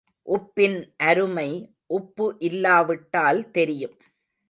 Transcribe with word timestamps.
உப்பின் 0.27 0.77
அருமை 1.03 1.47
உப்பு 1.91 2.27
இல்லாவிட்டால் 2.41 3.41
தெரியும். 3.51 3.97